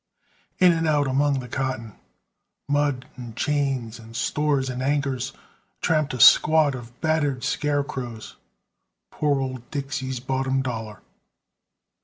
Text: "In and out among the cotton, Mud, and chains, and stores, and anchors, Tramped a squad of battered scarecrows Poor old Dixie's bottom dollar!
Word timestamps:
"In 0.57 0.71
and 0.71 0.87
out 0.87 1.05
among 1.07 1.41
the 1.41 1.47
cotton, 1.47 1.93
Mud, 2.67 3.05
and 3.17 3.37
chains, 3.37 3.99
and 3.99 4.15
stores, 4.15 4.67
and 4.67 4.81
anchors, 4.81 5.31
Tramped 5.79 6.15
a 6.15 6.19
squad 6.19 6.73
of 6.73 6.99
battered 7.01 7.43
scarecrows 7.43 8.35
Poor 9.11 9.39
old 9.39 9.69
Dixie's 9.69 10.19
bottom 10.19 10.63
dollar! 10.63 11.01